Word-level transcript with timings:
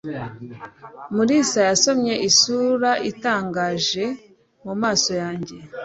Mulisa 1.15 1.59
yasomye 1.69 2.13
isura 2.29 2.91
itangaje 3.09 4.05
mumaso 4.63 5.11
yanjye. 5.21 5.55